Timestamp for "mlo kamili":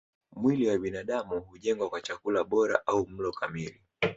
3.07-3.81